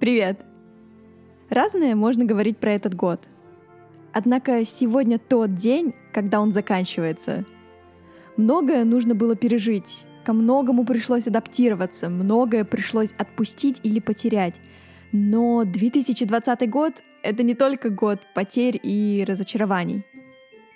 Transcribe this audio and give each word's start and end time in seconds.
Привет! 0.00 0.38
Разное 1.50 1.96
можно 1.96 2.24
говорить 2.24 2.58
про 2.58 2.72
этот 2.72 2.94
год. 2.94 3.20
Однако 4.12 4.64
сегодня 4.64 5.18
тот 5.18 5.56
день, 5.56 5.92
когда 6.12 6.40
он 6.40 6.52
заканчивается. 6.52 7.44
Многое 8.36 8.84
нужно 8.84 9.16
было 9.16 9.34
пережить, 9.34 10.04
ко 10.24 10.32
многому 10.32 10.84
пришлось 10.84 11.26
адаптироваться, 11.26 12.08
многое 12.08 12.64
пришлось 12.64 13.10
отпустить 13.18 13.80
или 13.82 13.98
потерять. 13.98 14.54
Но 15.10 15.64
2020 15.64 16.70
год— 16.70 16.92
это 17.24 17.42
не 17.42 17.56
только 17.56 17.90
год 17.90 18.20
потерь 18.36 18.78
и 18.80 19.24
разочарований. 19.26 20.04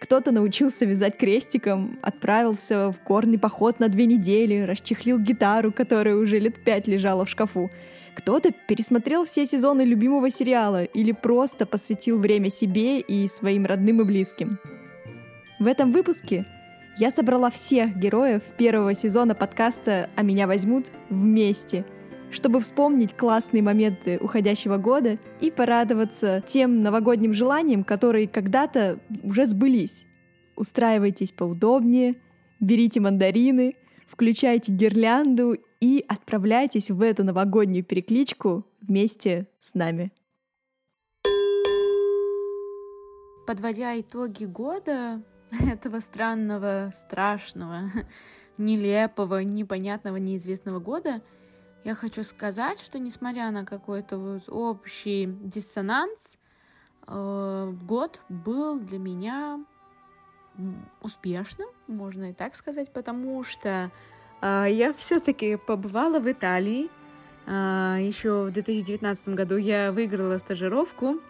Кто-то 0.00 0.32
научился 0.32 0.84
вязать 0.84 1.16
крестиком, 1.16 1.96
отправился 2.02 2.90
в 2.90 2.96
горный 3.06 3.38
поход 3.38 3.78
на 3.78 3.88
две 3.88 4.06
недели, 4.06 4.62
расчехлил 4.62 5.20
гитару, 5.20 5.70
которая 5.70 6.16
уже 6.16 6.40
лет 6.40 6.56
пять 6.64 6.88
лежала 6.88 7.24
в 7.24 7.30
шкафу. 7.30 7.70
Кто-то 8.14 8.52
пересмотрел 8.68 9.24
все 9.24 9.46
сезоны 9.46 9.82
любимого 9.82 10.30
сериала 10.30 10.84
или 10.84 11.12
просто 11.12 11.66
посвятил 11.66 12.18
время 12.18 12.50
себе 12.50 13.00
и 13.00 13.26
своим 13.28 13.66
родным 13.66 14.02
и 14.02 14.04
близким. 14.04 14.58
В 15.58 15.66
этом 15.66 15.92
выпуске 15.92 16.44
я 16.98 17.10
собрала 17.10 17.50
всех 17.50 17.96
героев 17.96 18.42
первого 18.58 18.94
сезона 18.94 19.34
подкаста 19.34 20.10
«А 20.14 20.22
меня 20.22 20.46
возьмут» 20.46 20.86
вместе— 21.08 21.84
чтобы 22.32 22.60
вспомнить 22.60 23.14
классные 23.14 23.62
моменты 23.62 24.18
уходящего 24.18 24.78
года 24.78 25.18
и 25.40 25.50
порадоваться 25.50 26.42
тем 26.46 26.82
новогодним 26.82 27.34
желаниям, 27.34 27.84
которые 27.84 28.26
когда-то 28.26 28.98
уже 29.22 29.46
сбылись. 29.46 30.04
Устраивайтесь 30.56 31.30
поудобнее, 31.30 32.16
берите 32.58 33.00
мандарины, 33.00 33.76
включайте 34.12 34.70
гирлянду 34.72 35.56
и 35.80 36.04
отправляйтесь 36.06 36.90
в 36.90 37.00
эту 37.02 37.24
новогоднюю 37.24 37.84
перекличку 37.84 38.66
вместе 38.80 39.48
с 39.58 39.74
нами. 39.74 40.12
Подводя 43.46 43.98
итоги 43.98 44.44
года, 44.44 45.22
этого 45.66 46.00
странного, 46.00 46.92
страшного, 46.96 47.90
нелепого, 48.58 49.42
непонятного, 49.42 50.16
неизвестного 50.16 50.78
года— 50.78 51.22
я 51.84 51.96
хочу 51.96 52.22
сказать, 52.22 52.80
что 52.80 53.00
несмотря 53.00 53.50
на 53.50 53.64
какой-то 53.64 54.16
вот 54.16 54.44
общий 54.48 55.26
диссонанс, 55.26 56.38
э, 57.08 57.72
год 57.82 58.20
был 58.28 58.78
для 58.78 59.00
меня 59.00 59.64
успешным, 61.00 61.68
можно 61.86 62.30
и 62.30 62.32
так 62.32 62.54
сказать, 62.54 62.92
потому 62.92 63.42
что 63.42 63.90
э, 64.40 64.66
я 64.70 64.92
все-таки 64.92 65.56
побывала 65.56 66.20
в 66.20 66.30
Италии. 66.30 66.90
Э, 67.46 67.98
еще 68.00 68.44
в 68.44 68.52
2019 68.52 69.28
году 69.30 69.56
я 69.56 69.92
выиграла 69.92 70.38
стажировку 70.38 71.20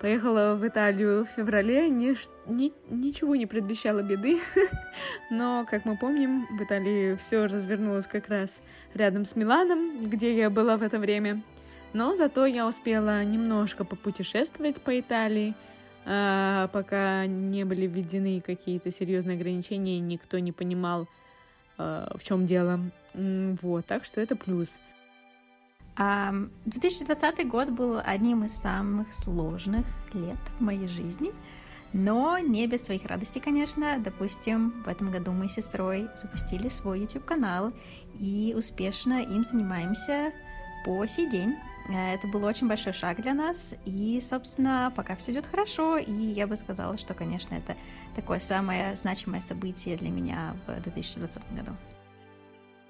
Поехала 0.00 0.54
в 0.54 0.66
Италию 0.66 1.24
в 1.24 1.28
феврале, 1.36 1.90
ни, 1.90 2.16
ни, 2.46 2.72
ничего 2.88 3.34
не 3.34 3.46
предвещало 3.46 4.00
беды, 4.00 4.38
но, 5.30 5.66
как 5.68 5.84
мы 5.84 5.96
помним, 5.96 6.46
в 6.56 6.62
Италии 6.62 7.16
все 7.16 7.46
развернулось 7.46 8.06
как 8.06 8.28
раз 8.28 8.60
рядом 8.94 9.24
с 9.24 9.34
Миланом, 9.34 10.08
где 10.08 10.36
я 10.36 10.50
была 10.50 10.76
в 10.76 10.84
это 10.84 11.00
время. 11.00 11.42
Но 11.94 12.14
зато 12.14 12.46
я 12.46 12.68
успела 12.68 13.24
немножко 13.24 13.84
попутешествовать 13.84 14.80
по 14.80 15.00
Италии, 15.00 15.54
а, 15.56 15.67
пока 16.72 17.26
не 17.26 17.64
были 17.64 17.86
введены 17.86 18.40
какие-то 18.40 18.90
серьезные 18.90 19.36
ограничения, 19.36 20.00
никто 20.00 20.38
не 20.38 20.52
понимал, 20.52 21.06
а, 21.76 22.16
в 22.16 22.22
чем 22.22 22.46
дело. 22.46 22.80
Вот, 23.14 23.84
так 23.84 24.04
что 24.04 24.20
это 24.20 24.34
плюс. 24.36 24.70
2020 25.96 27.48
год 27.48 27.70
был 27.70 28.00
одним 28.02 28.44
из 28.44 28.52
самых 28.52 29.12
сложных 29.12 29.84
лет 30.14 30.38
в 30.58 30.62
моей 30.62 30.86
жизни, 30.86 31.32
но 31.92 32.38
не 32.38 32.66
без 32.68 32.84
своих 32.84 33.04
радостей, 33.04 33.40
конечно. 33.40 33.98
Допустим, 33.98 34.82
в 34.84 34.88
этом 34.88 35.10
году 35.10 35.32
мы 35.32 35.48
с 35.48 35.54
сестрой 35.54 36.08
запустили 36.16 36.68
свой 36.68 37.00
YouTube-канал 37.00 37.72
и 38.20 38.54
успешно 38.56 39.22
им 39.22 39.44
занимаемся 39.44 40.32
по 40.88 41.06
сей 41.06 41.26
день. 41.26 41.58
Э, 41.90 42.14
это 42.14 42.26
был 42.26 42.42
очень 42.44 42.66
большой 42.66 42.94
шаг 42.94 43.20
для 43.20 43.34
нас, 43.34 43.74
и, 43.84 44.22
собственно, 44.22 44.90
пока 44.96 45.16
все 45.16 45.32
идет 45.32 45.44
хорошо, 45.44 45.98
и 45.98 46.12
я 46.12 46.46
бы 46.46 46.56
сказала, 46.56 46.96
что, 46.96 47.12
конечно, 47.12 47.54
это 47.54 47.76
такое 48.16 48.40
самое 48.40 48.96
значимое 48.96 49.42
событие 49.42 49.98
для 49.98 50.08
меня 50.08 50.54
в 50.66 50.82
2020 50.82 51.42
году. 51.54 51.72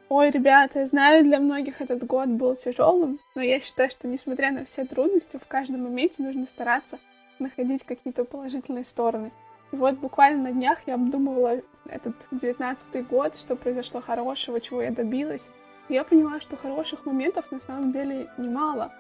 Ой, 0.09 0.31
ребята, 0.31 0.87
знаю, 0.87 1.25
для 1.25 1.41
многих 1.41 1.81
этот 1.81 2.07
год 2.07 2.29
был 2.29 2.55
тяжелым, 2.55 3.19
но 3.35 3.43
я 3.43 3.59
считаю, 3.59 3.91
что 3.91 4.07
несмотря 4.07 4.53
на 4.53 4.65
все 4.65 4.85
трудности, 4.85 5.37
в 5.37 5.49
каждом 5.49 5.83
моменте 5.83 6.23
нужно 6.23 6.47
стараться 6.47 7.01
находить 7.41 7.83
какие-то 7.83 8.25
положительные 8.25 8.85
стороны. 8.85 9.33
И 9.73 9.77
вот 9.77 9.97
буквально 9.97 10.45
на 10.45 10.53
днях 10.53 10.79
я 10.87 10.95
обдумывала 10.95 11.61
этот 11.89 12.15
девятнадцатый 12.31 13.03
год, 13.03 13.37
что 13.37 13.57
произошло 13.57 14.01
хорошего, 14.01 14.61
чего 14.61 14.83
я 14.83 14.93
добилась. 14.93 15.51
Я 15.89 16.05
поняла, 16.05 16.41
что 16.41 16.57
хороших 16.57 17.07
моментов 17.07 17.51
на 17.51 17.61
самом 17.61 17.93
деле 17.93 18.29
немало. 18.37 18.93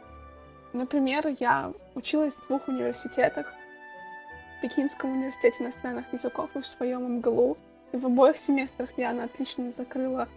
Например, 0.72 1.26
я 1.38 1.72
училась 1.94 2.36
в 2.36 2.46
двух 2.46 2.68
университетах. 2.68 3.52
В 4.58 4.62
Пекинском 4.62 5.12
университете 5.12 5.62
иностранных 5.62 6.12
языков 6.12 6.50
и 6.54 6.60
в 6.60 6.66
своем 6.66 7.18
МГЛУ. 7.18 7.56
И 7.92 7.96
в 7.96 8.06
обоих 8.06 8.38
семестрах 8.38 8.90
я 8.96 9.12
на 9.12 9.24
отлично 9.24 9.72
закрыла 9.72 10.28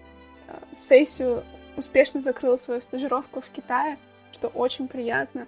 сессию, 0.72 1.44
успешно 1.78 2.22
закрыла 2.22 2.58
свою 2.58 2.82
стажировку 2.82 3.42
в 3.42 3.50
Китае, 3.50 3.98
что 4.34 4.48
очень 4.50 4.88
приятно. 4.88 5.48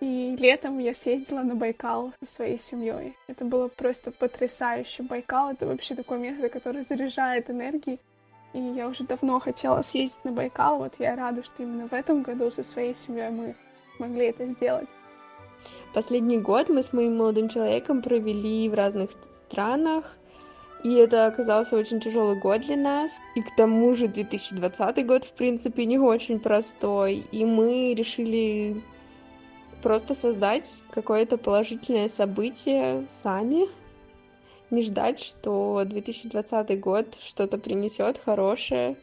И 0.00 0.36
летом 0.38 0.78
я 0.78 0.94
съездила 0.94 1.40
на 1.40 1.54
Байкал 1.54 2.12
со 2.22 2.30
своей 2.30 2.58
семьей. 2.58 3.16
Это 3.26 3.44
было 3.44 3.68
просто 3.68 4.10
потрясающе. 4.12 5.02
Байкал— 5.02 5.50
это 5.52 5.66
вообще 5.66 5.94
такое 5.94 6.18
место, 6.18 6.48
которое 6.48 6.84
заряжает 6.84 7.50
энергией. 7.50 7.98
И 8.52 8.58
я 8.58 8.88
уже 8.88 9.04
давно 9.04 9.38
хотела 9.40 9.82
съездить 9.82 10.24
на 10.24 10.32
Байкал. 10.32 10.78
Вот 10.78 10.94
я 10.98 11.16
рада, 11.16 11.44
что 11.44 11.62
именно 11.62 11.88
в 11.88 11.92
этом 11.92 12.22
году 12.22 12.50
со 12.50 12.64
своей 12.64 12.94
семьей 12.94 13.30
мы 13.30 13.54
могли 13.98 14.26
это 14.26 14.46
сделать. 14.46 14.88
Последний 15.92 16.38
год 16.38 16.68
мы 16.68 16.82
с 16.82 16.92
моим 16.92 17.16
молодым 17.16 17.48
человеком 17.48 18.02
провели 18.02 18.68
в 18.68 18.74
разных 18.74 19.10
странах. 19.48 20.16
И 20.84 20.94
это 20.94 21.26
оказался 21.26 21.76
очень 21.76 22.00
тяжелый 22.00 22.38
год 22.38 22.60
для 22.60 22.76
нас. 22.76 23.18
И 23.34 23.42
к 23.42 23.54
тому 23.56 23.94
же 23.94 24.06
2020 24.06 25.06
год, 25.06 25.24
в 25.24 25.32
принципе, 25.32 25.84
не 25.86 25.98
очень 25.98 26.38
простой. 26.38 27.24
И 27.32 27.44
мы 27.44 27.94
решили 27.94 28.82
просто 29.82 30.14
создать 30.14 30.82
какое-то 30.90 31.36
положительное 31.36 32.08
событие 32.08 33.04
сами. 33.08 33.68
Не 34.70 34.82
ждать, 34.82 35.20
что 35.20 35.82
2020 35.84 36.80
год 36.80 37.16
что-то 37.20 37.58
принесет 37.58 38.18
хорошее. 38.18 38.96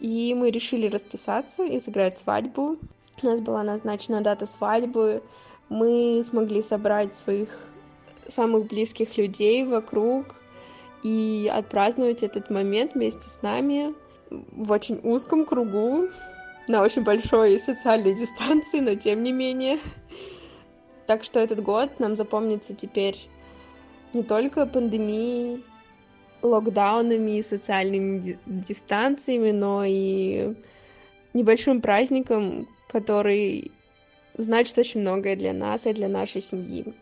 И 0.00 0.34
мы 0.34 0.50
решили 0.50 0.88
расписаться 0.88 1.64
и 1.64 1.78
сыграть 1.78 2.18
свадьбу. 2.18 2.78
У 3.22 3.26
нас 3.26 3.40
была 3.40 3.62
назначена 3.62 4.22
дата 4.22 4.46
свадьбы. 4.46 5.22
Мы 5.68 6.22
смогли 6.24 6.62
собрать 6.62 7.12
своих 7.12 7.70
самых 8.26 8.66
близких 8.66 9.16
людей 9.16 9.64
вокруг 9.64 10.34
и 11.02 11.50
отпраздновать 11.52 12.22
этот 12.22 12.50
момент 12.50 12.94
вместе 12.94 13.28
с 13.28 13.42
нами 13.42 13.94
в 14.30 14.70
очень 14.70 15.00
узком 15.02 15.44
кругу, 15.44 16.08
на 16.68 16.82
очень 16.82 17.02
большой 17.02 17.58
социальной 17.58 18.14
дистанции, 18.18 18.80
но 18.80 18.94
тем 18.94 19.22
не 19.22 19.32
менее. 19.32 19.78
Так 21.06 21.24
что 21.24 21.40
этот 21.40 21.62
год 21.62 21.98
нам 21.98 22.16
запомнится 22.16 22.74
теперь 22.74 23.28
не 24.14 24.22
только 24.22 24.66
пандемией, 24.66 25.64
локдаунами 26.42 27.38
и 27.38 27.42
социальными 27.42 28.38
дистанциями, 28.46 29.50
но 29.50 29.84
и 29.84 30.54
небольшим 31.34 31.80
праздником, 31.80 32.66
который 32.88 33.72
значит 34.36 34.76
очень 34.78 35.00
многое 35.00 35.36
для 35.36 35.52
нас 35.52 35.86
и 35.86 35.92
для 35.92 36.08
нашей 36.08 36.40
семьи. 36.40 36.94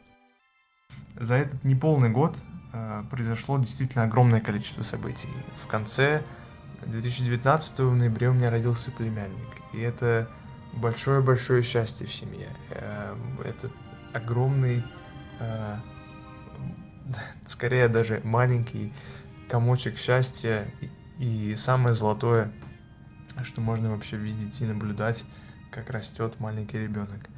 За 1.21 1.37
этот 1.37 1.65
неполный 1.65 2.11
год 2.11 2.35
Э, 2.73 3.03
произошло 3.11 3.59
действительно 3.59 4.05
огромное 4.05 4.41
количество 4.41 4.83
событий. 4.83 5.29
В 5.63 5.67
конце 5.67 6.23
2019 6.87 7.79
в 7.81 7.95
ноябре 7.95 8.29
у 8.29 8.33
меня 8.33 8.51
родился 8.51 8.91
племянник. 8.93 9.49
И 9.73 9.81
это 9.81 10.29
большое-большое 10.75 11.63
счастье 11.63 12.07
в 12.07 12.15
семье. 12.15 12.49
Э, 12.71 13.17
это 13.45 13.71
огромный, 14.13 14.83
э, 15.41 15.77
скорее 17.47 17.89
даже 17.89 18.21
маленький 18.25 18.93
комочек 19.49 19.99
счастья. 19.99 20.69
И 21.19 21.55
самое 21.57 21.95
золотое, 21.95 22.53
что 23.43 23.61
можно 23.61 23.91
вообще 23.91 24.17
видеть 24.17 24.61
и 24.61 24.67
наблюдать, 24.67 25.25
как 25.71 25.91
растет 25.91 26.39
маленький 26.39 26.79
ребенок. 26.79 27.29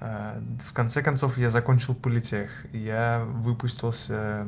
А, 0.00 0.42
в 0.60 0.72
конце 0.74 1.02
концов, 1.02 1.38
я 1.38 1.48
закончил 1.48 1.94
политех. 1.94 2.50
Я 2.72 3.24
выпустился 3.24 4.46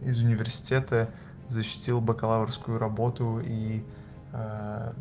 из 0.00 0.22
университета, 0.22 1.10
защитил 1.48 2.00
бакалаврскую 2.00 2.78
работу, 2.78 3.42
и 3.44 3.84
э, 4.32 4.92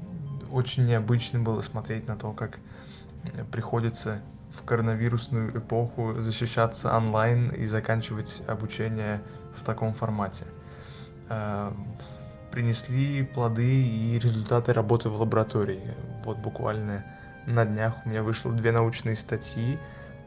очень 0.52 0.86
необычно 0.86 1.40
было 1.40 1.62
смотреть 1.62 2.08
на 2.10 2.18
то, 2.18 2.34
как 2.34 2.60
приходится 3.52 4.22
в 4.54 4.64
коронавирусную 4.64 5.58
эпоху 5.58 6.16
защищаться 6.20 6.96
онлайн 6.96 7.50
и 7.50 7.66
заканчивать 7.66 8.44
обучение 8.48 9.22
в 9.56 9.64
таком 9.64 9.94
формате. 9.94 10.46
Э, 11.30 11.72
принесли 12.52 13.24
плоды 13.24 13.82
и 13.82 14.20
результаты 14.20 14.74
работы 14.74 15.08
в 15.08 15.20
лаборатории. 15.20 15.96
Вот 16.26 16.38
буквально 16.38 17.06
на 17.46 17.66
днях 17.66 17.94
у 18.06 18.10
меня 18.10 18.24
вышло 18.24 18.52
две 18.52 18.74
научные 18.74 19.16
статьи. 19.16 19.80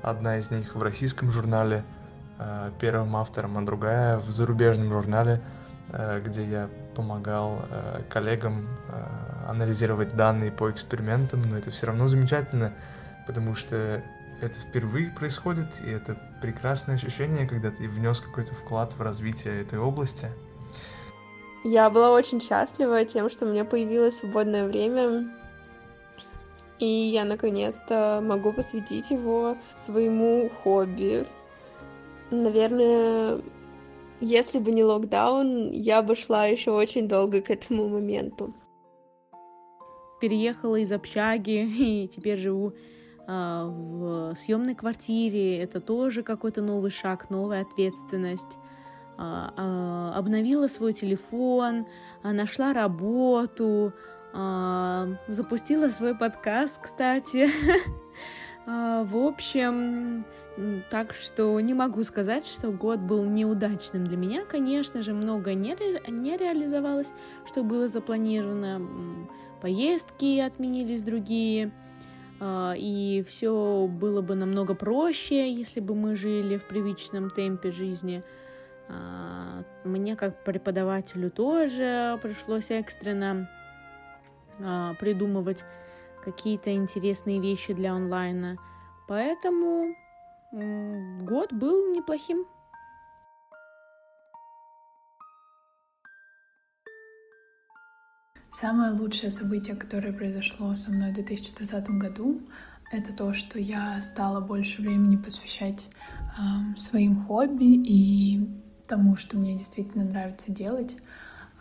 Одна 0.02 0.38
из 0.38 0.50
них 0.50 0.74
в 0.74 0.82
российском 0.82 1.30
журнале 1.30 1.84
э, 2.38 2.70
первым 2.80 3.16
автором, 3.16 3.58
а 3.58 3.62
другая 3.62 4.18
в 4.18 4.30
зарубежном 4.30 4.90
журнале, 4.90 5.42
э, 5.90 6.22
где 6.24 6.44
я 6.44 6.70
помогал 6.94 7.66
коллегам 8.08 8.68
анализировать 9.48 10.14
данные 10.14 10.52
по 10.52 10.70
экспериментам, 10.70 11.42
но 11.42 11.58
это 11.58 11.72
все 11.72 11.88
равно 11.88 12.06
замечательно, 12.06 12.72
потому 13.26 13.54
что 13.54 14.02
это 14.40 14.58
впервые 14.60 15.10
происходит, 15.10 15.68
и 15.84 15.90
это 15.90 16.16
прекрасное 16.42 16.96
ощущение, 16.96 17.46
когда 17.46 17.70
ты 17.70 17.88
внес 17.88 18.20
какой-то 18.20 18.54
вклад 18.54 18.92
в 18.94 19.00
развитие 19.00 19.60
этой 19.60 19.78
области. 19.78 20.28
Я 21.64 21.88
была 21.88 22.10
очень 22.10 22.40
счастлива 22.40 23.04
тем, 23.04 23.30
что 23.30 23.46
у 23.46 23.48
меня 23.48 23.64
появилось 23.64 24.18
свободное 24.18 24.66
время, 24.66 25.30
и 26.78 26.86
я 26.86 27.24
наконец-то 27.24 28.20
могу 28.22 28.52
посвятить 28.52 29.10
его 29.10 29.56
своему 29.74 30.50
хобби. 30.62 31.24
Наверное, 32.30 33.40
если 34.20 34.58
бы 34.58 34.72
не 34.72 34.84
локдаун, 34.84 35.70
я 35.70 36.02
бы 36.02 36.16
шла 36.16 36.46
еще 36.46 36.72
очень 36.72 37.08
долго 37.08 37.40
к 37.40 37.50
этому 37.50 37.88
моменту. 37.88 38.52
Переехала 40.20 40.76
из 40.76 40.92
общаги 40.92 41.50
и 42.04 42.08
теперь 42.08 42.38
живу 42.38 42.72
в 43.26 44.34
съемной 44.36 44.74
квартире, 44.74 45.58
это 45.58 45.80
тоже 45.80 46.22
какой-то 46.22 46.62
новый 46.62 46.90
шаг, 46.90 47.30
новая 47.30 47.62
ответственность. 47.62 48.58
А, 49.16 49.54
а, 49.56 50.18
обновила 50.18 50.66
свой 50.66 50.92
телефон, 50.92 51.86
нашла 52.22 52.72
работу, 52.72 53.92
запустила 54.32 55.88
свой 55.90 56.16
подкаст, 56.16 56.74
кстати. 56.82 57.48
В 58.66 59.16
общем, 59.16 60.24
так 60.90 61.12
что 61.12 61.60
не 61.60 61.74
могу 61.74 62.02
сказать, 62.04 62.46
что 62.46 62.70
год 62.70 63.00
был 63.00 63.24
неудачным 63.24 64.06
для 64.06 64.16
меня. 64.16 64.44
Конечно 64.44 65.02
же, 65.02 65.12
много 65.12 65.54
не, 65.54 65.74
ре- 65.74 66.02
не 66.08 66.36
реализовалось, 66.36 67.08
что 67.46 67.62
было 67.62 67.88
запланировано. 67.88 68.80
Поездки 69.60 70.40
отменились 70.40 71.02
другие. 71.02 71.72
А, 72.46 72.74
и 72.76 73.24
все 73.26 73.86
было 73.88 74.20
бы 74.20 74.34
намного 74.34 74.74
проще, 74.74 75.50
если 75.50 75.80
бы 75.80 75.94
мы 75.94 76.14
жили 76.14 76.58
в 76.58 76.64
привычном 76.64 77.30
темпе 77.30 77.70
жизни. 77.70 78.22
А, 78.88 79.64
мне 79.84 80.14
как 80.14 80.44
преподавателю 80.44 81.30
тоже 81.30 82.18
пришлось 82.22 82.70
экстренно 82.70 83.48
а, 84.60 84.92
придумывать 85.00 85.64
какие-то 86.22 86.70
интересные 86.74 87.40
вещи 87.40 87.72
для 87.72 87.94
онлайна. 87.94 88.56
Поэтому 89.08 89.94
год 90.52 91.50
был 91.50 91.94
неплохим. 91.94 92.46
Самое 98.54 98.92
лучшее 98.92 99.32
событие, 99.32 99.74
которое 99.74 100.12
произошло 100.12 100.76
со 100.76 100.92
мной 100.92 101.10
в 101.10 101.14
2020 101.14 101.90
году, 101.98 102.40
это 102.92 103.12
то, 103.12 103.34
что 103.34 103.58
я 103.58 104.00
стала 104.00 104.40
больше 104.40 104.80
времени 104.80 105.16
посвящать 105.16 105.86
э, 106.38 106.76
своим 106.76 107.24
хобби 107.24 107.64
и 107.64 108.48
тому, 108.86 109.16
что 109.16 109.36
мне 109.36 109.58
действительно 109.58 110.04
нравится 110.04 110.52
делать. 110.52 110.94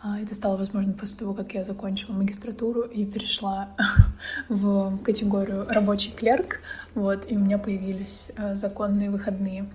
Э, 0.04 0.22
это 0.22 0.36
стало 0.36 0.56
возможно 0.56 0.92
после 0.92 1.18
того, 1.18 1.34
как 1.34 1.52
я 1.54 1.64
закончила 1.64 2.12
магистратуру 2.12 2.82
и 2.82 3.04
перешла 3.04 3.70
в 4.48 4.96
категорию 4.98 5.66
рабочий 5.68 6.12
клерк. 6.12 6.60
Вот, 6.94 7.28
и 7.28 7.36
у 7.36 7.40
меня 7.40 7.58
появились 7.58 8.30
э, 8.36 8.54
законные 8.54 9.10
выходные. 9.10 9.68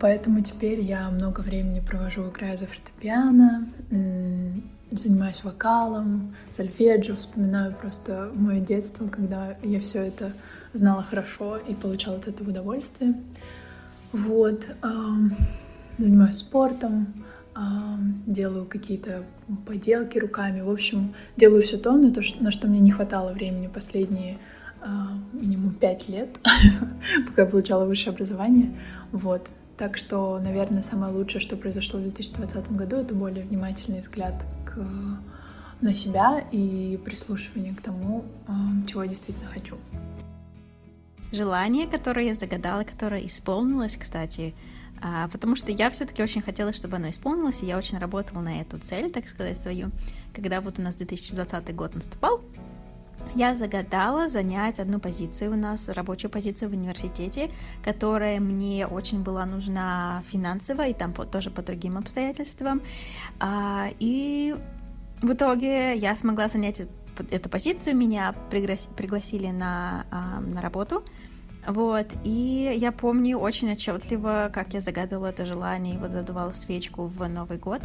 Поэтому 0.00 0.40
теперь 0.40 0.80
я 0.80 1.10
много 1.10 1.40
времени 1.40 1.80
провожу, 1.80 2.30
играя 2.30 2.56
за 2.56 2.66
фортепиано, 2.66 3.68
занимаюсь 4.90 5.44
вокалом, 5.44 6.34
сольфеджио, 6.50 7.16
вспоминаю 7.16 7.74
просто 7.74 8.30
мое 8.34 8.60
детство, 8.60 9.06
когда 9.08 9.56
я 9.62 9.80
все 9.80 10.02
это 10.02 10.32
знала 10.72 11.02
хорошо 11.02 11.58
и 11.58 11.74
получала 11.74 12.16
от 12.16 12.28
этого 12.28 12.50
удовольствие. 12.50 13.14
Вот. 14.12 14.68
Занимаюсь 15.98 16.36
спортом, 16.36 17.24
делаю 18.26 18.64
какие-то 18.66 19.24
поделки 19.66 20.18
руками. 20.18 20.60
В 20.60 20.70
общем, 20.70 21.14
делаю 21.36 21.62
все 21.62 21.76
то, 21.76 21.92
на, 21.92 22.12
то, 22.12 22.20
на 22.40 22.50
что 22.50 22.66
мне 22.66 22.80
не 22.80 22.90
хватало 22.90 23.32
времени 23.32 23.68
последние 23.68 24.38
минимум 25.32 25.74
пять 25.74 26.08
лет, 26.08 26.38
пока 27.26 27.42
я 27.42 27.48
получала 27.48 27.84
высшее 27.84 28.12
образование. 28.12 28.70
Вот. 29.12 29.50
Так 29.80 29.96
что, 29.96 30.38
наверное, 30.38 30.82
самое 30.82 31.10
лучшее, 31.10 31.40
что 31.40 31.56
произошло 31.56 31.98
в 31.98 32.02
2020 32.02 32.70
году, 32.72 32.96
это 32.96 33.14
более 33.14 33.46
внимательный 33.46 34.00
взгляд 34.00 34.44
к, 34.66 34.76
на 35.80 35.94
себя 35.94 36.44
и 36.52 37.00
прислушивание 37.02 37.74
к 37.74 37.80
тому, 37.80 38.26
э, 38.46 38.52
чего 38.86 39.04
я 39.04 39.08
действительно 39.08 39.48
хочу. 39.48 39.78
Желание, 41.32 41.86
которое 41.86 42.26
я 42.26 42.34
загадала, 42.34 42.84
которое 42.84 43.26
исполнилось, 43.26 43.96
кстати, 43.96 44.54
а, 45.00 45.28
потому 45.28 45.56
что 45.56 45.72
я 45.72 45.88
все-таки 45.88 46.22
очень 46.22 46.42
хотела, 46.42 46.74
чтобы 46.74 46.96
оно 46.96 47.08
исполнилось, 47.08 47.62
и 47.62 47.66
я 47.66 47.78
очень 47.78 47.96
работала 47.96 48.42
на 48.42 48.60
эту 48.60 48.78
цель, 48.78 49.10
так 49.10 49.26
сказать, 49.30 49.62
свою. 49.62 49.92
Когда 50.34 50.60
вот 50.60 50.78
у 50.78 50.82
нас 50.82 50.96
2020 50.96 51.74
год 51.74 51.94
наступал, 51.94 52.42
я 53.34 53.54
загадала 53.54 54.28
занять 54.28 54.80
одну 54.80 54.98
позицию 55.00 55.52
у 55.52 55.56
нас, 55.56 55.88
рабочую 55.88 56.30
позицию 56.30 56.70
в 56.70 56.72
университете, 56.72 57.50
которая 57.82 58.40
мне 58.40 58.86
очень 58.86 59.22
была 59.22 59.46
нужна 59.46 60.22
финансово 60.30 60.88
и 60.88 60.94
там 60.94 61.12
тоже 61.12 61.50
по 61.50 61.62
другим 61.62 61.96
обстоятельствам. 61.96 62.82
А, 63.38 63.88
и 63.98 64.54
в 65.22 65.32
итоге 65.32 65.96
я 65.96 66.16
смогла 66.16 66.48
занять 66.48 66.82
эту 67.30 67.48
позицию, 67.48 67.96
меня 67.96 68.34
пригласили 68.50 69.48
на, 69.48 70.06
а, 70.10 70.40
на 70.40 70.60
работу. 70.60 71.04
Вот, 71.66 72.06
и 72.24 72.74
я 72.76 72.90
помню 72.90 73.38
очень 73.38 73.72
отчетливо, 73.72 74.50
как 74.52 74.72
я 74.72 74.80
загадывала 74.80 75.26
это 75.26 75.44
желание 75.44 75.94
и 75.94 75.98
вот 75.98 76.10
задувала 76.10 76.52
свечку 76.52 77.06
в 77.06 77.28
Новый 77.28 77.58
год. 77.58 77.82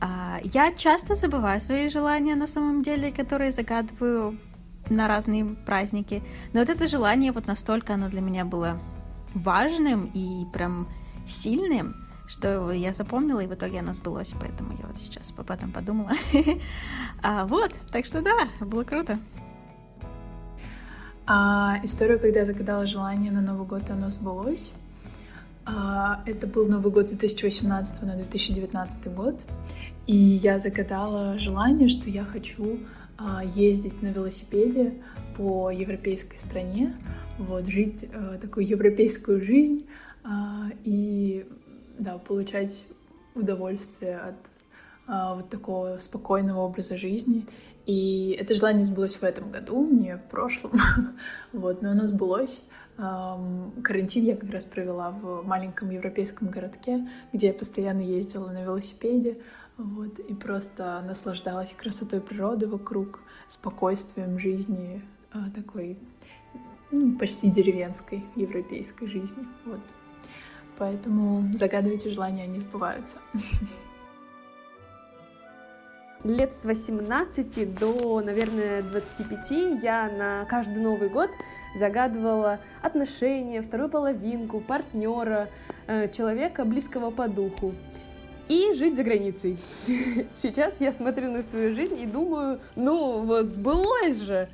А, 0.00 0.38
я 0.42 0.72
часто 0.72 1.14
забываю 1.14 1.60
свои 1.60 1.88
желания 1.88 2.34
на 2.36 2.46
самом 2.46 2.82
деле, 2.82 3.12
которые 3.12 3.50
загадываю 3.50 4.38
на 4.90 5.08
разные 5.08 5.44
праздники. 5.44 6.22
Но 6.52 6.60
вот 6.60 6.68
это 6.68 6.86
желание 6.86 7.32
вот 7.32 7.46
настолько 7.46 7.94
оно 7.94 8.08
для 8.08 8.20
меня 8.20 8.44
было 8.44 8.78
важным 9.34 10.10
и 10.14 10.44
прям 10.52 10.88
сильным, 11.26 12.06
что 12.26 12.70
я 12.72 12.92
запомнила, 12.92 13.40
и 13.40 13.46
в 13.46 13.54
итоге 13.54 13.80
оно 13.80 13.92
сбылось, 13.92 14.32
поэтому 14.40 14.72
я 14.72 14.86
вот 14.86 14.96
сейчас 14.98 15.32
об 15.36 15.50
этом 15.50 15.72
подумала. 15.72 16.12
а, 17.22 17.46
вот, 17.46 17.72
так 17.90 18.04
что 18.04 18.22
да, 18.22 18.48
было 18.60 18.84
круто. 18.84 19.18
А 21.26 21.80
историю, 21.82 22.20
когда 22.20 22.40
я 22.40 22.46
загадала 22.46 22.86
желание 22.86 23.32
на 23.32 23.40
Новый 23.40 23.66
год, 23.66 23.90
оно 23.90 24.10
сбылось. 24.10 24.72
А, 25.64 26.22
это 26.24 26.46
был 26.46 26.68
Новый 26.68 26.92
год 26.92 27.08
с 27.08 27.10
2018 27.10 28.02
на 28.02 28.14
2019 28.14 29.14
год. 29.14 29.40
И 30.06 30.16
я 30.16 30.60
загадала 30.60 31.36
желание, 31.38 31.88
что 31.88 32.08
я 32.08 32.24
хочу 32.24 32.78
ездить 33.44 34.02
на 34.02 34.08
велосипеде 34.08 34.94
по 35.36 35.70
европейской 35.70 36.38
стране, 36.38 36.96
вот, 37.38 37.66
жить 37.66 38.04
э, 38.10 38.38
такую 38.40 38.66
европейскую 38.66 39.44
жизнь 39.44 39.86
э, 40.24 40.28
и 40.84 41.46
да, 41.98 42.18
получать 42.18 42.84
удовольствие 43.34 44.18
от 44.18 44.36
э, 45.08 45.36
вот 45.36 45.48
такого 45.50 45.98
спокойного 45.98 46.60
образа 46.60 46.96
жизни. 46.96 47.46
И 47.84 48.36
это 48.40 48.54
желание 48.54 48.84
сбылось 48.84 49.16
в 49.16 49.22
этом 49.22 49.50
году, 49.50 49.86
не 49.88 50.16
в 50.16 50.22
прошлом, 50.30 50.72
вот, 51.52 51.82
но 51.82 51.90
оно 51.90 52.06
сбылось. 52.06 52.62
Карантин 52.96 54.24
я 54.24 54.36
как 54.36 54.50
раз 54.50 54.64
провела 54.64 55.10
в 55.10 55.42
маленьком 55.46 55.90
европейском 55.90 56.48
городке, 56.48 57.06
где 57.30 57.48
я 57.48 57.52
постоянно 57.52 58.00
ездила 58.00 58.50
на 58.50 58.62
велосипеде, 58.62 59.36
вот, 59.76 60.18
и 60.18 60.34
просто 60.34 61.02
наслаждалась 61.06 61.72
красотой 61.76 62.20
природы 62.20 62.66
вокруг, 62.66 63.20
спокойствием 63.48 64.38
жизни, 64.38 65.02
а, 65.32 65.50
такой 65.54 65.98
ну, 66.90 67.16
почти 67.18 67.50
деревенской 67.50 68.24
европейской 68.34 69.06
жизни. 69.06 69.46
Вот. 69.64 69.80
Поэтому 70.78 71.52
загадывайте 71.54 72.10
желания, 72.10 72.44
они 72.44 72.60
сбываются. 72.60 73.18
лет 76.24 76.52
с 76.54 76.64
18 76.64 77.74
до, 77.78 78.20
наверное, 78.20 78.82
25 78.82 79.82
я 79.82 80.08
на 80.08 80.44
каждый 80.46 80.82
Новый 80.82 81.08
год 81.08 81.30
загадывала 81.78 82.58
отношения, 82.82 83.62
вторую 83.62 83.88
половинку, 83.88 84.60
партнера, 84.60 85.48
э, 85.86 86.08
человека 86.10 86.64
близкого 86.64 87.10
по 87.10 87.28
духу 87.28 87.74
и 88.48 88.72
жить 88.74 88.96
за 88.96 89.02
границей. 89.02 89.58
Сейчас 90.42 90.80
я 90.80 90.92
смотрю 90.92 91.30
на 91.30 91.42
свою 91.42 91.74
жизнь 91.74 92.00
и 92.00 92.06
думаю, 92.06 92.60
ну 92.74 93.20
вот 93.22 93.46
сбылось 93.46 94.20
же. 94.20 94.48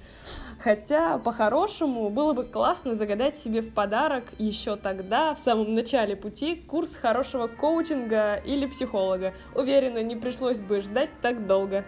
Хотя, 0.62 1.18
по-хорошему, 1.18 2.08
было 2.08 2.34
бы 2.34 2.44
классно 2.44 2.94
загадать 2.94 3.36
себе 3.36 3.62
в 3.62 3.74
подарок 3.74 4.24
еще 4.38 4.76
тогда, 4.76 5.34
в 5.34 5.40
самом 5.40 5.74
начале 5.74 6.14
пути, 6.14 6.54
курс 6.54 6.94
хорошего 6.94 7.48
коучинга 7.48 8.36
или 8.36 8.66
психолога. 8.66 9.34
Уверена, 9.56 10.04
не 10.04 10.14
пришлось 10.14 10.60
бы 10.60 10.80
ждать 10.80 11.10
так 11.20 11.48
долго. 11.48 11.84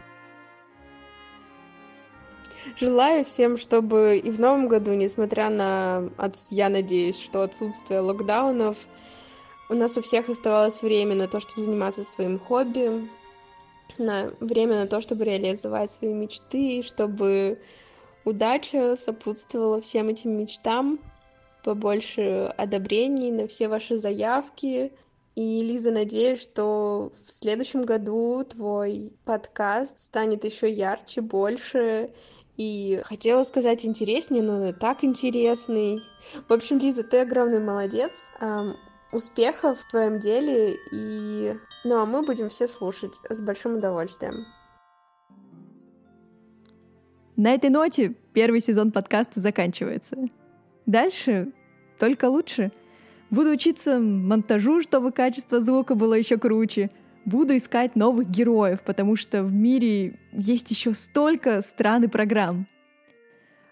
Желаю 2.76 3.24
всем, 3.24 3.56
чтобы 3.56 4.16
и 4.16 4.30
в 4.32 4.40
новом 4.40 4.66
году, 4.66 4.92
несмотря 4.92 5.50
на, 5.50 6.10
я 6.50 6.68
надеюсь, 6.68 7.20
что 7.20 7.42
отсутствие 7.42 8.00
локдаунов, 8.00 8.86
у 9.74 9.76
нас 9.76 9.98
у 9.98 10.02
всех 10.02 10.28
оставалось 10.28 10.82
время 10.82 11.16
на 11.16 11.26
то, 11.26 11.40
чтобы 11.40 11.62
заниматься 11.62 12.04
своим 12.04 12.38
хобби, 12.38 13.08
на 13.98 14.30
время 14.38 14.76
на 14.76 14.86
то, 14.86 15.00
чтобы 15.00 15.24
реализовать 15.24 15.90
свои 15.90 16.12
мечты, 16.12 16.82
чтобы 16.82 17.58
удача 18.24 18.96
сопутствовала 18.96 19.80
всем 19.80 20.08
этим 20.08 20.38
мечтам, 20.38 21.00
побольше 21.64 22.54
одобрений 22.56 23.32
на 23.32 23.48
все 23.48 23.66
ваши 23.68 23.98
заявки. 23.98 24.92
И, 25.34 25.62
Лиза, 25.62 25.90
надеюсь, 25.90 26.40
что 26.40 27.10
в 27.24 27.32
следующем 27.32 27.82
году 27.82 28.44
твой 28.44 29.12
подкаст 29.24 29.98
станет 30.00 30.44
еще 30.44 30.70
ярче, 30.70 31.20
больше. 31.20 32.12
И 32.56 33.00
хотела 33.04 33.42
сказать 33.42 33.84
интереснее, 33.84 34.44
но 34.44 34.72
так 34.72 35.02
интересный. 35.02 35.98
В 36.48 36.52
общем, 36.52 36.78
Лиза, 36.78 37.02
ты 37.02 37.18
огромный 37.18 37.58
молодец. 37.58 38.30
Успехов 39.14 39.78
в 39.78 39.88
твоем 39.88 40.18
деле. 40.18 40.76
И... 40.92 41.56
Ну, 41.84 42.00
а 42.00 42.04
мы 42.04 42.22
будем 42.22 42.48
все 42.48 42.66
слушать 42.66 43.12
с 43.28 43.40
большим 43.40 43.76
удовольствием. 43.76 44.34
На 47.36 47.54
этой 47.54 47.70
ноте 47.70 48.14
первый 48.32 48.60
сезон 48.60 48.90
подкаста 48.90 49.38
заканчивается. 49.38 50.16
Дальше 50.86 51.52
только 51.98 52.24
лучше. 52.26 52.72
Буду 53.30 53.50
учиться 53.50 54.00
монтажу, 54.00 54.82
чтобы 54.82 55.12
качество 55.12 55.60
звука 55.60 55.94
было 55.94 56.14
еще 56.14 56.36
круче. 56.36 56.90
Буду 57.24 57.56
искать 57.56 57.96
новых 57.96 58.28
героев, 58.28 58.80
потому 58.84 59.16
что 59.16 59.44
в 59.44 59.52
мире 59.52 60.18
есть 60.32 60.70
еще 60.70 60.92
столько 60.92 61.62
стран 61.62 62.04
и 62.04 62.08
программ. 62.08 62.66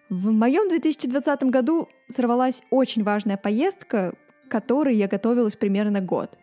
В 0.08 0.30
моем 0.30 0.68
2020 0.68 1.44
году 1.44 1.88
сорвалась 2.08 2.62
очень 2.70 3.02
важная 3.02 3.37
поездка, 3.37 4.14
которой 4.52 4.94
я 4.94 5.09
готовилась 5.09 5.56
примерно 5.56 6.00
год. 6.00 6.38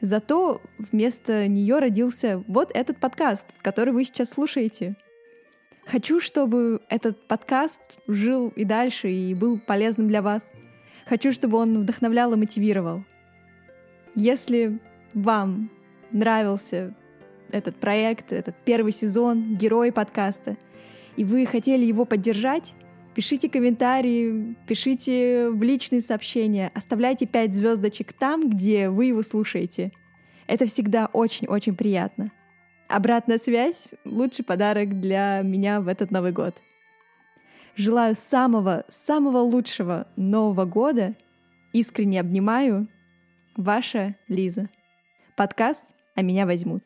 Зато 0.00 0.60
вместо 0.78 1.46
нее 1.46 1.78
родился 1.78 2.42
вот 2.48 2.70
этот 2.74 2.98
подкаст, 2.98 3.46
который 3.62 3.92
вы 3.92 4.04
сейчас 4.04 4.30
слушаете— 4.30 4.96
Хочу, 5.90 6.20
чтобы 6.20 6.80
этот 6.88 7.20
подкаст 7.26 7.80
жил 8.06 8.52
и 8.54 8.64
дальше 8.64 9.10
и 9.10 9.34
был 9.34 9.58
полезным 9.58 10.06
для 10.06 10.22
вас. 10.22 10.48
Хочу, 11.04 11.32
чтобы 11.32 11.58
он 11.58 11.80
вдохновлял 11.80 12.32
и 12.32 12.36
мотивировал. 12.36 13.02
Если 14.14 14.78
вам 15.14 15.68
нравился 16.12 16.94
этот 17.50 17.74
проект, 17.74 18.30
этот 18.32 18.54
первый 18.64 18.92
сезон, 18.92 19.56
герой 19.56 19.90
подкаста, 19.90 20.56
и 21.16 21.24
вы 21.24 21.44
хотели 21.44 21.84
его 21.84 22.04
поддержать, 22.04 22.72
пишите 23.14 23.48
комментарии, 23.48 24.54
пишите 24.66 25.50
в 25.50 25.62
личные 25.62 26.00
сообщения, 26.00 26.70
оставляйте 26.74 27.26
5 27.26 27.54
звездочек 27.54 28.12
там, 28.12 28.48
где 28.50 28.88
вы 28.88 29.06
его 29.06 29.22
слушаете. 29.22 29.92
Это 30.46 30.66
всегда 30.66 31.06
очень-очень 31.06 31.76
приятно. 31.76 32.30
Обратная 32.88 33.38
связь— 33.38 33.90
лучший 34.04 34.44
подарок 34.44 35.00
для 35.00 35.42
меня 35.44 35.80
в 35.80 35.88
этот 35.88 36.10
Новый 36.10 36.32
год. 36.32 36.54
Желаю 37.76 38.14
самого-самого 38.14 39.38
лучшего 39.38 40.08
Нового 40.16 40.64
года. 40.64 41.14
Искренне 41.72 42.20
обнимаю. 42.20 42.88
Ваша 43.56 44.16
Лиза. 44.28 44.68
Подкаст 45.36 45.84
«А 46.14 46.22
меня 46.22 46.46
возьмут». 46.46 46.82